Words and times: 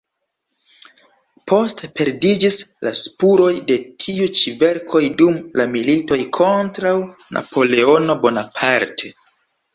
Poste 1.51 1.89
perdiĝis 1.99 2.57
la 2.87 2.93
spuroj 3.01 3.51
de 3.67 3.77
tiu 4.05 4.31
ĉi 4.41 4.55
verkoj 4.65 5.03
dum 5.21 5.39
la 5.63 5.69
militoj 5.77 6.19
kontraŭ 6.41 6.97
Napoleono 7.39 8.19
Bonaparte. 8.27 9.15